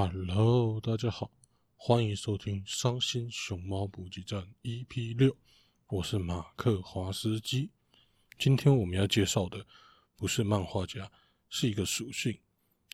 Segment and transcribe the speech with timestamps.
[0.00, 1.28] Hello，大家好，
[1.74, 5.36] 欢迎收听《伤心熊猫补给站》EP 六，
[5.88, 7.68] 我是马克华斯基。
[8.38, 9.66] 今天我们要介绍的
[10.14, 11.10] 不是漫画家，
[11.48, 12.38] 是一个属性。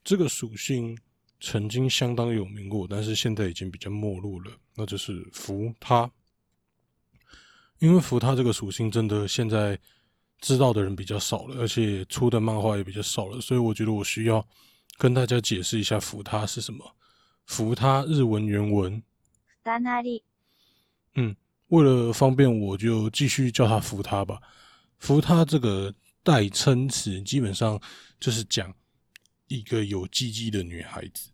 [0.02, 0.96] 这个属性
[1.40, 6.10] 曾经相当有名过，但是现在已经比较没落了，那就是福他。
[7.80, 9.78] 因为福他这个属性真的现在
[10.40, 14.42] 知道的人比较少了，而且出的漫画也比较少了，所以我觉得我需要。
[14.96, 16.96] 跟大家解释一下“扶他”是什么。
[17.46, 19.02] “扶他”日文原文。
[21.14, 21.34] 嗯，
[21.68, 24.40] 为了方便，我就继续叫他“扶他”吧。
[24.98, 25.92] “扶他”这个
[26.22, 27.80] 代称词，基本上
[28.20, 28.72] 就是讲
[29.48, 31.30] 一个有鸡鸡的女孩子，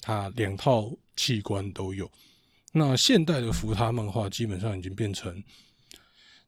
[0.00, 2.10] 她两套器官都有。
[2.72, 5.42] 那现代的“扶他”漫画基本上已经变成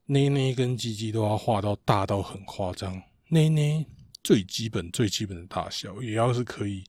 [0.05, 3.85] 内内跟鸡鸡都要画到大到很夸张，内内。
[4.27, 6.83] 最基本、最基本的大小，也要是可以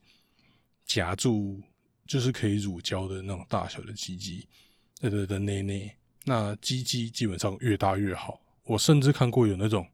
[0.85, 1.63] 夹住，
[2.05, 4.49] 就是可以乳胶的那种大小的鸡鸡，
[5.01, 5.97] 对对的内内。
[6.25, 8.41] 那鸡鸡基本上越大越好。
[8.65, 9.87] 我甚至看过有那种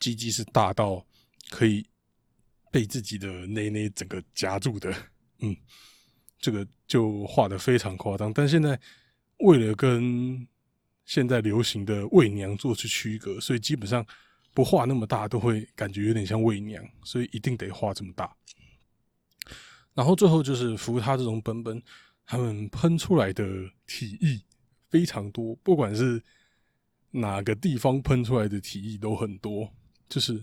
[0.00, 1.02] 鸡鸡是大到
[1.48, 1.82] 可以
[2.70, 4.94] 被自己的内内整个夹住的，
[5.38, 5.56] 嗯，
[6.38, 8.30] 这个就画的非常夸张。
[8.34, 8.78] 但现在
[9.38, 10.46] 为了跟
[11.06, 14.06] 现在流行的伪娘做出区隔，所以基本上。
[14.56, 18.34] 不画那么大都会感觉有点像伪娘，所以一定得画这么大。
[19.92, 21.82] 然后最后就是服他这种本本，
[22.24, 23.44] 他们喷出来的
[23.86, 24.40] 体液
[24.88, 26.22] 非常多，不管是
[27.10, 29.70] 哪个地方喷出来的体液都很多。
[30.08, 30.42] 就是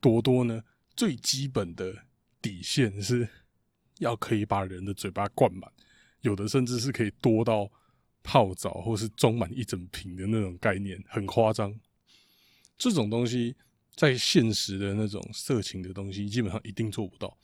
[0.00, 0.60] 多多呢，
[0.96, 1.94] 最基本的
[2.42, 3.28] 底线是
[4.00, 5.70] 要可以把人的嘴巴灌满，
[6.22, 7.70] 有的甚至是可以多到
[8.24, 11.72] 泡澡或是装满一整瓶的那种概念，很夸张。
[12.76, 13.54] 这种东西
[13.94, 17.36] 在现实的那种色情的东西，基本上一定做不到。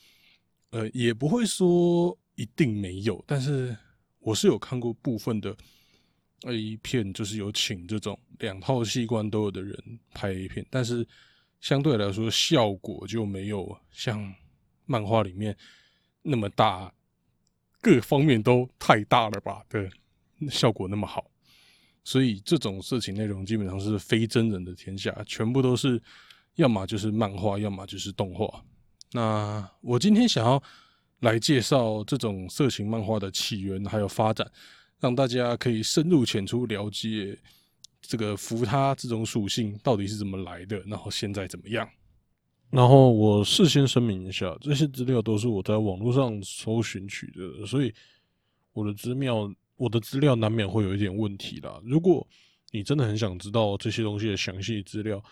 [0.70, 3.76] 呃，也不会说一定没有，但是
[4.20, 5.56] 我是有看过部分的
[6.42, 11.06] A 片，就是有请这种两套器官都有的人拍 A 片，但是
[11.60, 14.32] 相对来说效果就没有像
[14.86, 15.56] 漫画里面
[16.22, 16.92] 那么大，
[17.80, 19.90] 各方面都太大了吧的
[20.48, 21.30] 效果那么好。
[22.02, 26.02] 所以这种色情内容基本上是非真人的天下，全部都是
[26.54, 28.64] 要么就是漫画，要么就是动画。
[29.12, 30.60] 那我今天想要
[31.20, 34.50] 来介绍这种色情漫画的起源还有发展，
[34.98, 37.38] 让大家可以深入浅出了解
[38.00, 41.88] 这个扶他这种属性到底是怎么来的，然后现在怎么样。
[42.70, 47.94] 然后我事先声明一下，这些资料都是我在网络上搜寻取的，所以
[48.72, 49.52] 我的资料。
[49.80, 51.80] 我的资料难免会有一点问题啦。
[51.82, 52.26] 如果
[52.70, 55.24] 你真的很想知道这些东西的详细资料，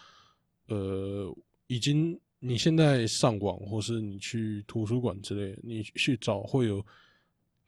[0.69, 1.37] 呃，
[1.67, 6.85] 已经你现在上网或是你去图书馆之类，你去找会有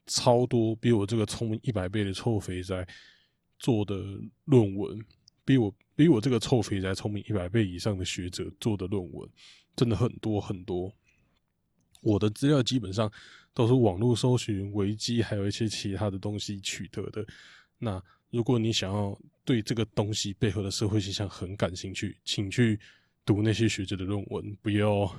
[0.06, 2.88] 超多比我这个聪明一百倍的臭肥宅
[3.58, 4.02] 做的
[4.46, 4.98] 论文，
[5.44, 9.28] 比我比我这个臭肥宅聪明一百倍以上的学者做的论文，
[9.76, 10.90] 真的很多很多。
[12.00, 13.12] 我的资料基本上
[13.52, 17.26] 都是网络搜寻、维基，还有一些其他的东西取得的。
[17.78, 22.78] 那如果你想要对这个东西背后的社会现象很感兴趣，请去
[23.24, 24.56] 读那些学者的论文。
[24.62, 25.12] 不要，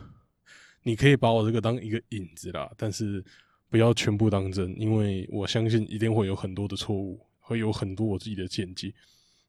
[0.83, 3.23] 你可以把我这个当一个引子啦，但是
[3.69, 8.93] 不要全部当真，因为我相信一定会有很多的错误，会有很多我自己的见解。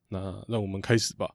[0.09, 1.33] 那让我们开始吧。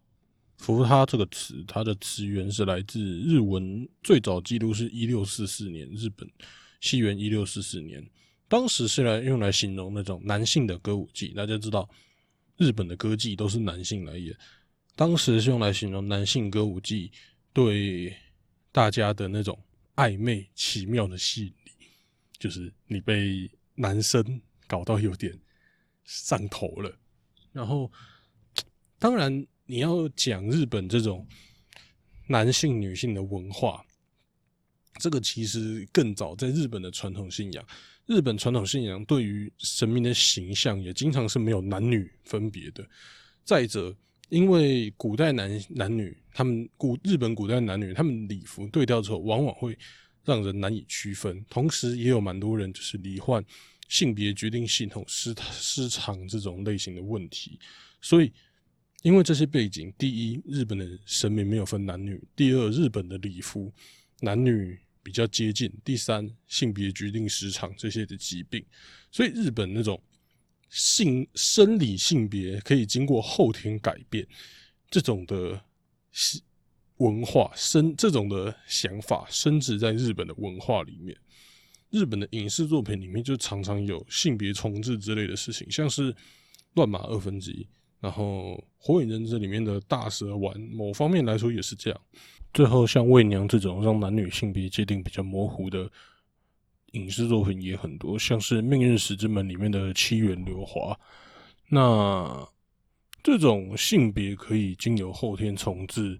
[0.57, 6.27] 扶他这个词，它的词源是来自日文，最早记录是一六四四年，日本
[6.79, 8.07] 西元一六四四年，
[8.47, 11.29] 当时是来用来形容那种男性的歌舞伎。
[11.29, 11.89] 大家知道，
[12.57, 14.35] 日本的歌妓都是男性来演，
[14.95, 17.11] 当时是用来形容男性歌舞伎
[17.53, 18.15] 对
[18.71, 19.57] 大家的那种
[19.95, 21.71] 暧昧奇妙的吸引力，
[22.37, 25.37] 就是你被男生搞到有点
[26.03, 26.97] 上头了，
[27.51, 27.91] 然后
[28.97, 29.45] 当然。
[29.69, 31.27] 你要讲日本这种
[32.27, 33.85] 男性、女性的文化，
[34.99, 37.65] 这个其实更早在日本的传统信仰。
[38.05, 42.87] 日本传统信仰对于神明的形象也经常是没有男女分别的。
[43.43, 43.95] 再者，
[44.29, 49.77] 因为古代男男女，他们古日本古代男女，他们礼服对调之后，往往会
[50.23, 51.45] 让人难以区分。
[51.49, 53.43] 同时，也有蛮多人就是罹患
[53.89, 57.59] 性别决定系统失失常这种类型的问题，
[58.01, 58.31] 所以。
[59.03, 63.71] 因为这些背景，第一，日本的神明没有分男女；第二，日本的礼服
[64.21, 68.61] 男女比较接近；第三，性别决定时长这些的疾病，
[69.09, 69.97] 所以日本那种
[70.69, 74.27] 性生理性别可以经过后天改变
[74.89, 75.63] 这种的
[76.97, 81.17] 文化生这种的想法，升值在日本的文化里面。
[81.89, 86.11] 日本的影视作品里面就常常有性别重置之类的事情，像是
[86.73, 87.63] 《乱马二分之一》，
[88.01, 92.01] 然后《火影忍者》里面的大蛇丸，某方面来说也是这样。
[92.53, 95.91] 最后，像《卫娘》这种让男女性别界定比较模糊的
[96.93, 100.99] 影视作品也很多，像是《命运石之门》里面的七元流华。
[101.69, 102.47] 那
[103.21, 106.17] 这种性别可以经由后天重置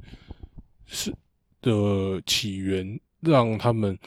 [0.86, 1.12] 是
[1.62, 3.98] 的起源，让他们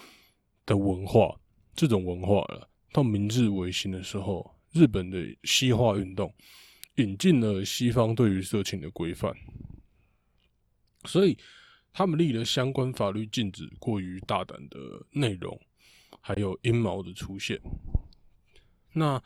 [0.67, 1.35] 的文化，
[1.75, 6.33] 这种文化了，到明治维新的时候，日本的西化运动
[6.97, 9.35] 引进了西方对于色情的规范，
[11.07, 11.37] 所以
[11.93, 14.79] 他们立了相关法律，禁止过于大胆的
[15.11, 15.61] 内容，
[16.21, 17.61] 还有阴谋的出现。
[18.93, 19.23] 那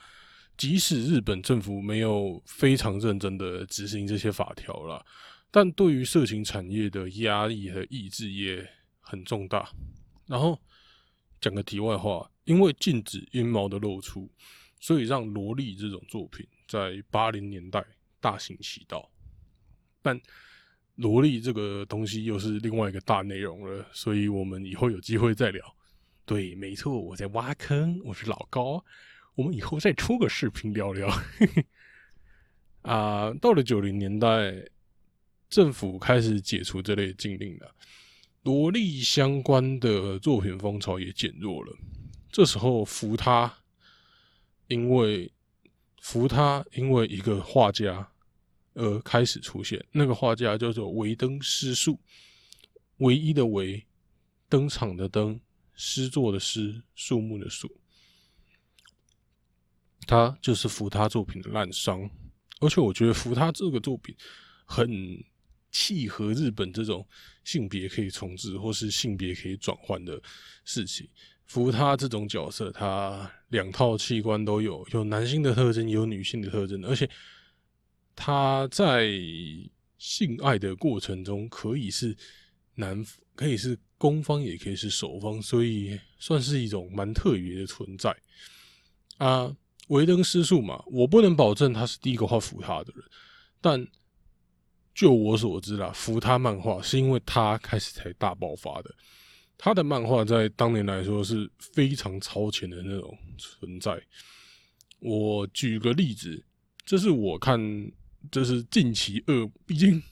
[0.57, 5.05] 即使日本政府没有非常认真的执行这些法条了，
[5.51, 8.67] 但对于色情产业的压力和抑制也
[9.01, 9.69] 很重大。
[10.27, 10.59] 然后
[11.41, 14.31] 讲个题外话，因为禁止阴毛的露出，
[14.81, 17.85] 所以让萝莉这种作品在八零年代
[18.21, 19.11] 大行其道。
[20.01, 20.21] 但
[20.97, 25.77] 萝莉这个东西又是另外一个大内容了，所以我们以后有机会再聊。
[26.25, 28.85] 对，没错，我在挖坑，我是老高。
[29.35, 31.09] 我们以后再出个视频聊聊。
[32.83, 34.55] 啊，到了九零年代，
[35.49, 37.75] 政府开始解除这类禁令了，
[38.43, 41.77] 萝莉相关的作品风潮也减弱了。
[42.31, 43.53] 这时候，扶他，
[44.69, 45.33] 因为
[46.01, 48.09] 扶他，因为一个画家
[48.75, 49.85] 而开始出现。
[49.93, 51.99] 那个画家叫做维登诗树，
[52.99, 53.85] 唯一的唯，
[54.49, 55.41] 登场的登，
[55.75, 57.71] 诗作的诗，树木的树。
[60.07, 62.11] 他就是扶他作品的滥觞，
[62.61, 64.15] 而且我觉得扶他这个作品
[64.67, 65.25] 很
[65.71, 67.07] 契合日本这种
[67.43, 70.21] 性别可以重置或是性别可以转换的
[70.65, 71.09] 事情。
[71.47, 77.09] 扶他这种角色，他两套器官都有，有男性的特征，有女性的特征，而且
[78.17, 79.11] 他在
[79.99, 82.17] 性爱的过程中可以是
[82.75, 88.15] 男，可以是攻方，也可以是守方，所以算是一种蛮特别的存在
[89.19, 89.55] 啊。
[89.89, 93.05] 维登斯树嘛，我不能保证他是第一个画扶他的人，
[93.61, 93.87] 但
[94.95, 98.95] 就我所知啦，扶他漫画是因为他开始才大爆发的。
[99.59, 104.01] 他的漫画在当年来说是非常超前的那种存在。
[105.01, 106.43] 我举个例子，
[106.85, 107.61] 这是我看，
[108.31, 110.03] 这是近期恶，毕竟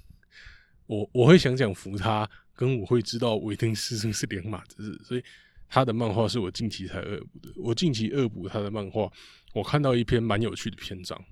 [0.86, 5.24] 我我会想讲扶他，跟我会知道维登斯树是两码子事，所以
[5.68, 7.52] 他的漫画是我近期才恶补的。
[7.56, 9.10] 我近期恶补他的漫画。
[9.54, 11.22] 我看到一篇蛮有趣的篇章，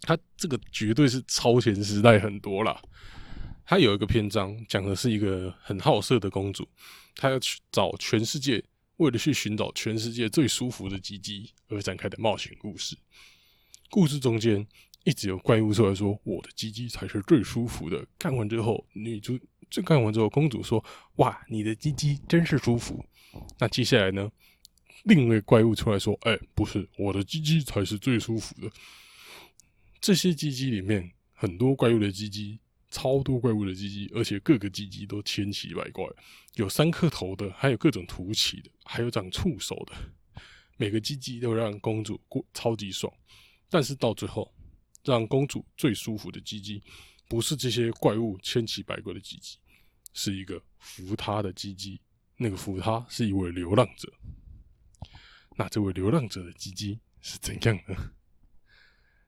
[0.00, 2.80] 他这个绝对是超前时代很多啦。
[3.66, 6.66] 他有一个篇章讲的是一个很好色的公主，
[7.16, 8.64] 她要去找全世界，
[8.96, 12.96] 为了去寻找全世界最舒服的鸡鸡而展开的冒险故事。
[13.90, 14.66] 故事中间
[15.06, 19.38] 一直有怪物出来说：“我的鸡鸡才是最舒服的。”干完之后，女主
[19.70, 20.84] 这干完之后，公主说
[21.16, 23.02] ：“哇，你的鸡鸡真是舒服。”
[23.56, 24.28] 那接下来呢？
[25.04, 28.68] 另一位怪物出来说：“哎，不是，我的鸡鸡才是最舒服的。
[30.00, 32.58] 这些鸡鸡里面很多怪物的鸡鸡，
[32.90, 36.04] 超多怪物的鸡鸡，而且各个鸡鸡都千奇百怪，
[36.56, 39.92] 有三颗头的，还有各种凸起的，还有长触手的。
[40.76, 43.12] 每个鸡鸡都让公主过超级爽。
[43.68, 44.52] 但是到最后，
[45.06, 46.82] 让公主最舒服的鸡鸡，
[47.28, 49.56] 不是这些怪物千奇百怪的鸡鸡，
[50.12, 52.00] 是一个扶她的鸡鸡。
[52.36, 54.12] 那个扶她是一位流浪者。”
[55.56, 58.12] 那这位流浪者的鸡鸡是怎样呢？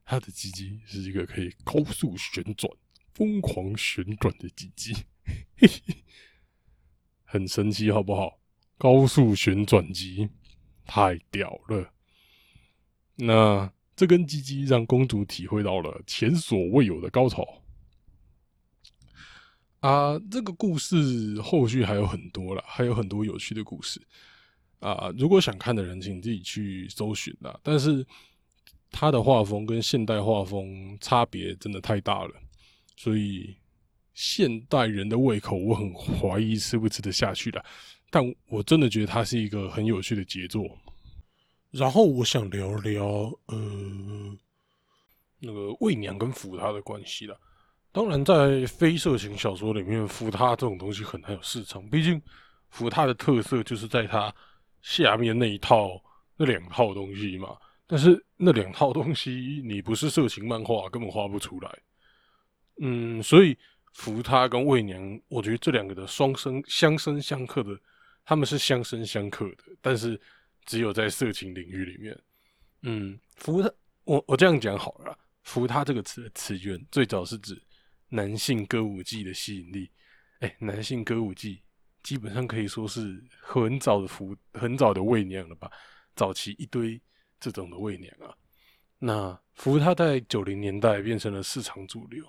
[0.05, 2.71] 他的鸡鸡是一个可以高速旋转、
[3.13, 4.95] 疯狂旋转的鸡鸡，
[7.25, 8.41] 很神奇，好不好？
[8.79, 10.31] 高速旋转机
[10.87, 11.93] 太屌了。
[13.17, 17.45] 那这根鸡鸡让公主体会到了前所未有的高潮。
[19.81, 24.01] 啊，这个故事后续还有很多了，还有很多有趣的故事。
[24.79, 27.59] 啊，如果想看的人，请自己去搜寻啦。
[27.61, 28.07] 但是
[28.89, 32.33] 他的画风跟现代画风差别真的太大了，
[32.95, 33.57] 所以
[34.15, 37.65] 现代人的胃口，我很怀疑吃不吃得下去的。
[38.11, 40.79] 但我真的觉得它是一个很有趣的杰作。
[41.71, 43.07] 然后我想聊聊
[43.47, 44.39] 呃
[45.39, 47.39] 那个魏娘跟扶他的关系了。
[47.93, 52.21] 当然，在非色情小说里面，扶他这种东西很难有市场，毕竟
[52.71, 54.35] 扶他的特色就是在他。
[54.81, 56.01] 下面那一套
[56.37, 61.79] 那两套东西嘛，但是那两套东西你不是色情漫画根本画不出来。
[62.81, 63.59] 嗯，所以
[63.95, 67.77] 扶他跟魏娘，我觉得这两个的双生相生相克的
[68.25, 70.19] 他们是相生相克的，但是
[70.69, 72.17] 只有在色情领域里面。
[72.83, 73.73] 嗯，扶他，
[74.05, 77.61] 我我这样讲好了，扶他这个词的词源最早是指
[78.11, 79.91] 男性歌舞伎的吸引力。
[80.41, 81.63] 哎，男性歌舞伎
[82.03, 85.73] 基本上可以说是很早的扶，很早的媚娘了吧？
[86.15, 87.01] 早期一堆
[87.41, 88.37] 这种的媚娘啊。
[88.99, 92.23] 那扶他在九零年代变成了市场主流，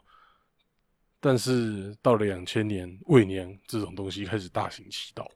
[1.19, 5.29] 但是到了两千年，媚娘这种东西开始大行其道，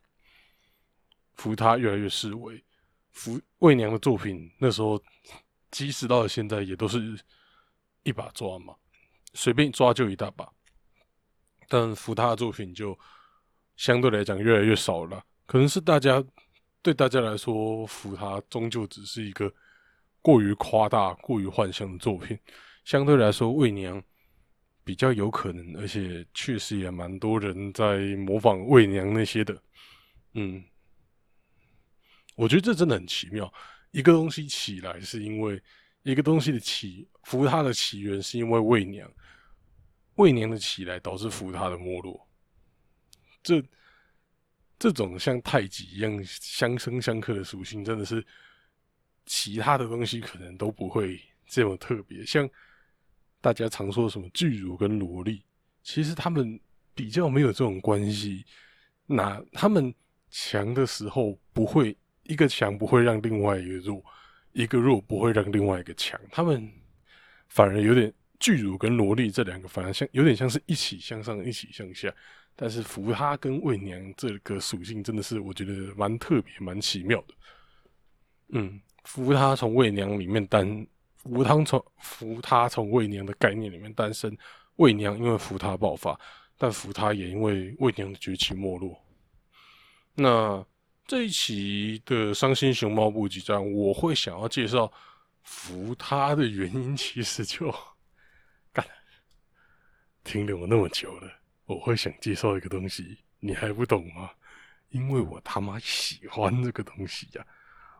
[1.33, 2.63] 扶他越来越式微。
[3.13, 5.01] 福魏娘的作品，那时候
[5.71, 7.17] 即使到了现在，也都是
[8.03, 8.75] 一把抓嘛，
[9.33, 10.51] 随便抓就一大把。
[11.69, 12.97] 但福他的作品就
[13.77, 16.23] 相对来讲越来越少了，可能是大家
[16.81, 19.51] 对大家来说，福他终究只是一个
[20.21, 22.37] 过于夸大、过于幻想的作品。
[22.83, 24.03] 相对来说，魏娘
[24.83, 29.57] 比较有可能，而且确实也蛮多人在模仿魏娘那些的，
[30.33, 30.63] 嗯。
[32.35, 33.51] 我觉得这真的很奇妙。
[33.91, 35.61] 一个东西起来是因为
[36.01, 39.07] 一个东西的起，扶它的起源是因为魏娘，
[40.15, 42.27] 魏娘的起来导致扶它的没落。
[43.43, 43.63] 这
[44.79, 48.25] 这种像太极一样相生相克的属性，真的是
[49.27, 52.25] 其他的东西可能都不会这么特别。
[52.25, 52.49] 像
[53.41, 55.45] 大家常说什么巨乳跟萝莉，
[55.83, 56.59] 其实他们
[56.95, 58.43] 比较没有这种关系。
[59.05, 59.93] 那他们
[60.31, 61.95] 强的时候不会。
[62.23, 64.03] 一个强不会让另外一个弱，
[64.53, 66.71] 一个弱不会让另外一个强，他们
[67.49, 72.13] 反而有点巨乳跟萝莉这两个反而像有点像是一起向上，一起向下。
[72.55, 77.33] 但是扶他跟魏娘这个属性真的是我觉得蛮特别、蛮奇妙的。
[78.49, 80.87] 嗯，扶他从魏娘里面诞，
[81.17, 84.37] 扶他从扶他从魏娘的概念里面诞生，
[84.75, 86.17] 魏娘因为扶他爆发，
[86.57, 88.97] 但扶他也因为魏娘的崛起没落。
[90.15, 90.65] 那。
[91.05, 94.91] 这一期的《伤心熊猫补给站》，我会想要介绍
[95.41, 97.73] 扶他的原因，其实就
[98.71, 98.85] 干
[100.23, 101.29] 听了我那么久了，
[101.65, 104.29] 我会想介绍一个东西，你还不懂吗？
[104.89, 107.45] 因为我他妈喜欢这个东西呀！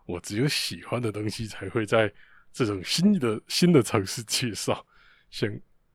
[0.05, 2.11] 我只有喜欢的东西才会在
[2.53, 4.85] 这种新的新的尝试介绍，
[5.29, 5.49] 像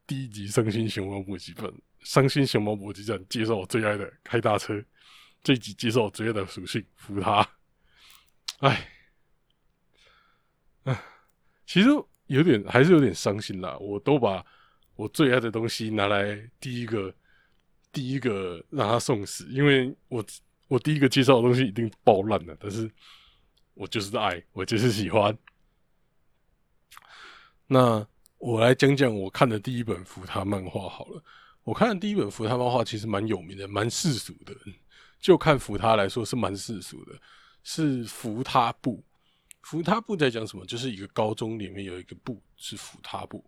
[0.06, 1.64] 第一集《伤心熊猫补给站》，
[2.02, 4.84] 《伤心熊猫补给站》介绍我最爱的开大车。
[5.42, 7.48] 这集介绍职业的属性，扶他。
[8.58, 8.88] 哎，
[10.84, 11.02] 唉，
[11.64, 11.88] 其实
[12.26, 13.76] 有点还是有点伤心啦。
[13.78, 14.44] 我都把
[14.96, 17.14] 我最爱的东西拿来第一个，
[17.92, 20.24] 第一个让他送死，因为我
[20.66, 22.56] 我第一个介绍的东西一定爆烂了。
[22.58, 22.90] 但是
[23.74, 25.36] 我就是爱，我就是喜欢。
[27.66, 28.06] 那
[28.38, 31.22] 我来讲讲我看的第一本扶他漫画好了。
[31.62, 34.54] 我看的第一本扶他漫画其实蛮有名的，蛮世俗的。
[35.20, 37.12] 就看扶他来说是蛮世俗的，
[37.62, 39.04] 是扶他部。
[39.62, 40.64] 扶他部在讲什么？
[40.64, 43.44] 就是一个高中里面有一个部是扶他部，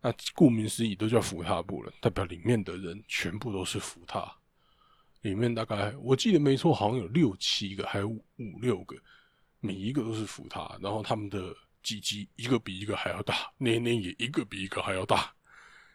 [0.00, 4.30] 那顾名思义都叫扶他部了，代表里面的人全部都是扶他。
[5.22, 8.96] 里面大概我记得没错，好像有六七个，还有五六个，
[9.60, 10.76] 每一个都是扶他。
[10.82, 15.32] 然后他们的鸡鸡一个比一个还要大，年龄也一个比一个还要大。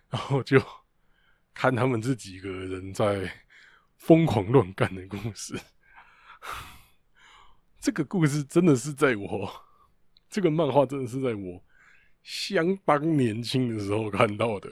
[0.09, 0.59] 然后就
[1.53, 3.29] 看他们这几个人在。
[3.99, 5.59] 疯狂乱干的故事，
[7.79, 9.51] 这个故事真的是在我
[10.29, 11.61] 这个漫画真的是在我
[12.23, 14.69] 相当年轻的时候看到的。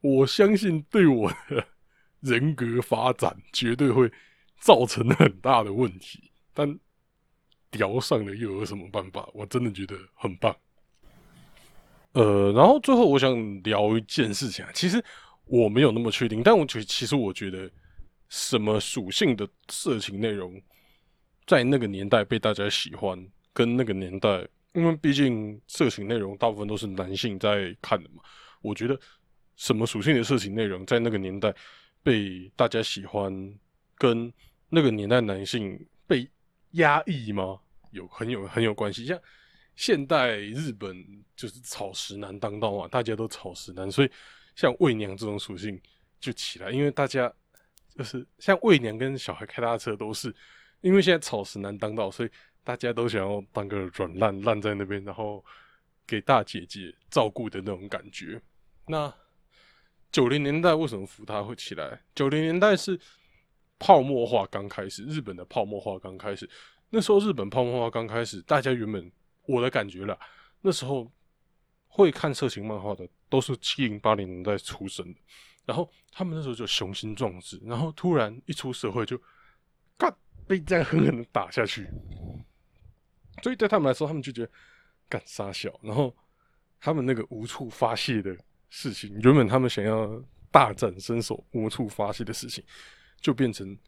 [0.00, 1.66] 我相信对我的
[2.20, 4.10] 人格发展绝对会
[4.58, 6.78] 造成很大的问题，但
[7.72, 9.28] 聊上了又有什么办法？
[9.34, 10.56] 我真的觉得很棒。
[12.12, 15.04] 呃，然后最后我想聊一件事情啊，其实
[15.44, 17.70] 我没有那么确定，但我觉其实我觉得。
[18.28, 20.60] 什么属性的色情内容，
[21.46, 28.22] 在那个年代被大家喜欢，跟那个年代，因为毕竟色情内容大部分都是男性在看的嘛。
[28.60, 29.00] 我觉得
[29.56, 31.54] 什么属性的色情内容在那个年代
[32.02, 33.32] 被大家喜欢，
[33.96, 34.30] 跟
[34.68, 36.28] 那个年代男性被
[36.72, 37.58] 压抑吗？
[37.92, 39.06] 有很有很有关系。
[39.06, 39.18] 像
[39.74, 40.94] 现代日本
[41.34, 44.10] 就是草食男当道嘛，大家都草食男，所以
[44.54, 45.80] 像媚娘这种属性
[46.20, 47.32] 就起来，因为大家。
[47.98, 50.32] 就是像魏娘跟小孩开大车都是，
[50.82, 52.30] 因为现在草食男当道，所以
[52.62, 55.44] 大家都想要当个软烂烂在那边，然后
[56.06, 58.40] 给大姐姐照顾的那种感觉。
[58.86, 59.12] 那
[60.12, 62.00] 九零年代为什么扶他会起来？
[62.14, 62.96] 九零年代是
[63.80, 66.48] 泡沫化刚开始，日本的泡沫化刚开始。
[66.90, 69.10] 那时候日本泡沫化刚开始，大家原本
[69.44, 70.16] 我的感觉了，
[70.60, 71.10] 那时候
[71.88, 75.20] 会看色情漫画的都是七零八零年代出生的。
[75.68, 79.20] 然后他们那时候就雄心壮志，然后突然一出社会就
[79.98, 80.10] 干
[80.46, 81.86] 被这样狠狠的打下去，
[83.42, 84.50] 所以对他们来说，他们就觉得
[85.10, 86.16] 干傻小，然后
[86.80, 88.34] 他们那个无处发泄的
[88.70, 92.64] 事情，原本他们想要大展身手、无处发泄的事情，
[93.20, 93.78] 就变成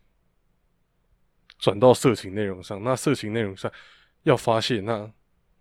[1.59, 2.83] 转到色情内容上。
[2.83, 3.73] 那色情内容上
[4.25, 5.11] 要发泄，那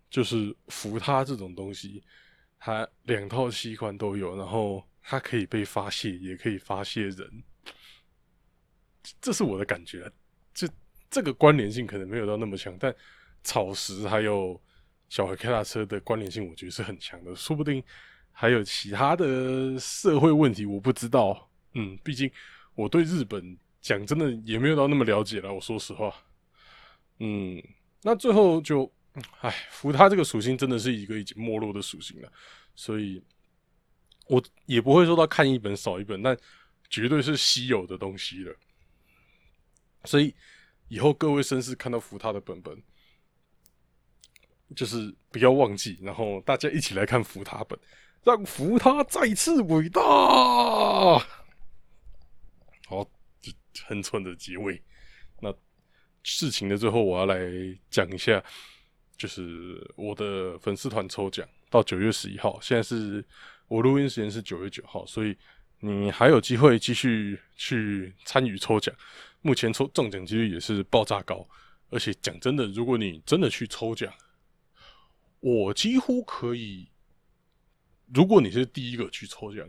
[0.09, 2.03] 就是扶他这种东西，
[2.59, 7.43] 他两套器官都有，然后它可以被发泄，也可以发泄人。
[9.19, 10.07] 这是我的感觉，
[10.53, 10.69] 这
[11.09, 12.95] 这个关联性可能没有到那么强，但
[13.41, 14.61] 草食还有
[15.09, 17.35] 小孩开大车的关联性，我觉得是很强的。
[17.35, 17.83] 说不定
[18.31, 21.49] 还有其他的社会问题，我不知道。
[21.73, 22.31] 嗯，毕竟
[22.75, 25.51] 我对日本讲真的也没有到那么了解了。
[25.51, 26.13] 我说实话，
[27.17, 27.59] 嗯，
[28.03, 28.91] 那最后就，
[29.39, 32.31] 唉，扶他这个属性真的是一个已经没落的属性了，
[32.75, 33.19] 所以
[34.29, 36.37] 我也不会说到看一本少一本，但
[36.87, 38.55] 绝对是稀有的东西了。
[40.05, 40.33] 所以
[40.87, 42.81] 以后各位绅士看到福他的本本，
[44.75, 47.77] 就是不要忘记，然后大家一起来看福他本，
[48.23, 50.01] 让福他再次伟大。
[52.87, 53.05] 好，
[53.85, 54.81] 很蠢的结尾。
[55.41, 55.51] 那
[56.23, 57.39] 事情的最后，我要来
[57.89, 58.43] 讲一下，
[59.17, 63.25] 就是我的粉丝团抽奖到九月十一号，现在是
[63.69, 65.37] 我录音时间是九月九号，所以
[65.79, 68.93] 你还有机会继续去参与抽奖。
[69.41, 71.47] 目前抽中奖几率也是爆炸高，
[71.89, 74.11] 而且讲真的，如果你真的去抽奖，
[75.39, 76.89] 我几乎可以，
[78.13, 79.65] 如果你是第一个去抽奖，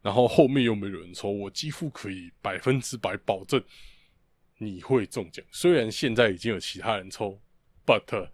[0.00, 3.62] 然后后面又没有人抽，我几乎可以百分之百保证
[4.56, 5.44] 你会中奖。
[5.50, 7.38] 虽然现在已经有其他人抽
[7.84, 8.30] ，but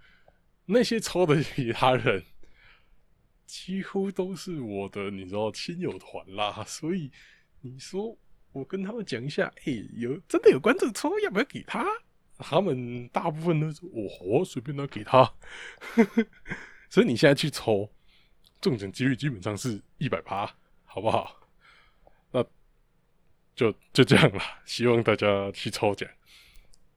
[0.67, 2.23] 那些抽的其他人
[3.49, 7.11] 几乎都是我的，你知道亲友团啦，所以
[7.63, 8.17] 你说。
[8.51, 11.87] 我跟他们讲一下，哎，有真的有观众抽，要不要给他？
[12.39, 15.23] 他们大部分都是我随便都给他。
[16.89, 17.89] 所以你现在去抽，
[18.59, 20.51] 中奖几率基本上是一百趴，
[20.83, 21.39] 好不好？
[22.33, 22.43] 那
[23.55, 24.43] 就就这样了。
[24.65, 26.09] 希望大家去抽奖。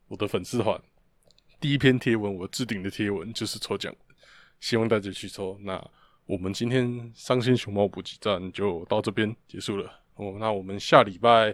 [0.07, 0.81] 我的粉丝团
[1.59, 3.93] 第一篇贴文，我置顶的贴文就是抽奖，
[4.61, 5.59] 希望大家去抽。
[5.61, 5.77] 那
[6.25, 9.91] 我们今天伤心熊猫补给站就到这边结束了。
[10.15, 11.53] 哦，那我们下礼拜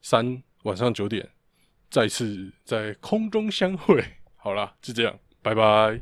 [0.00, 1.28] 三晚上九点
[1.90, 4.02] 再次在空中相会。
[4.36, 6.00] 好啦，就这样，拜拜。